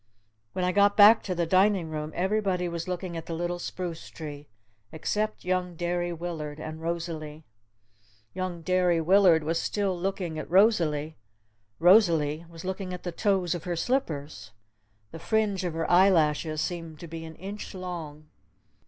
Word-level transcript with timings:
When 0.53 0.65
I 0.65 0.71
got 0.71 0.97
back 0.97 1.21
to 1.25 1.35
the 1.35 1.45
dining 1.45 1.91
room 1.91 2.11
everybody 2.15 2.67
was 2.67 2.87
looking 2.87 3.15
at 3.15 3.27
the 3.27 3.35
little 3.35 3.59
spruce 3.59 4.07
tree 4.09 4.47
except 4.91 5.45
young 5.45 5.75
Derry 5.75 6.11
Willard 6.11 6.59
and 6.59 6.81
Rosalee. 6.81 7.43
Young 8.33 8.63
Derry 8.63 8.99
Willard 8.99 9.43
was 9.43 9.61
still 9.61 9.95
looking 9.95 10.39
at 10.39 10.49
Rosalee. 10.49 11.17
Rosalee 11.79 12.45
was 12.49 12.65
looking 12.65 12.95
at 12.95 13.03
the 13.03 13.11
toes 13.11 13.53
of 13.53 13.65
her 13.65 13.75
slippers. 13.75 14.49
The 15.11 15.19
fringe 15.19 15.63
of 15.63 15.73
her 15.75 15.87
eyelashes 15.87 16.61
seemed 16.61 16.99
to 17.01 17.07
be 17.07 17.23
an 17.23 17.35
inch 17.35 17.75
long. 17.75 18.25